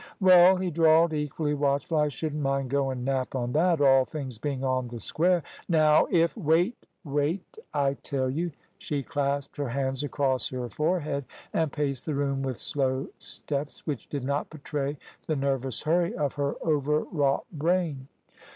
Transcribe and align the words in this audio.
"Well," 0.19 0.55
he 0.57 0.71
drawled, 0.71 1.13
equally 1.13 1.53
watchful; 1.53 1.99
"I 1.99 2.07
shouldn't 2.07 2.41
mind 2.41 2.71
goin' 2.71 3.03
nap 3.03 3.35
on 3.35 3.51
that, 3.51 3.79
all 3.81 4.03
things 4.03 4.39
being 4.39 4.63
on 4.63 4.89
th' 4.89 4.99
square. 4.99 5.43
Naow 5.69 6.07
if" 6.09 6.35
"Wait! 6.35 6.75
Wait, 7.03 7.43
I 7.71 7.93
tell 7.93 8.27
you!" 8.27 8.51
She 8.79 9.03
clasped 9.03 9.57
her 9.57 9.69
hands 9.69 10.01
across 10.01 10.49
her 10.49 10.67
forehead 10.69 11.25
and 11.53 11.71
paced 11.71 12.07
the 12.07 12.15
room 12.15 12.41
with 12.41 12.59
slow 12.59 13.09
steps, 13.19 13.85
which 13.85 14.07
did 14.09 14.23
not 14.23 14.49
betray 14.49 14.97
the 15.27 15.35
nervous 15.35 15.83
hurry 15.83 16.15
of 16.15 16.33
her 16.33 16.55
overwrought 16.65 17.45
brain. 17.53 18.07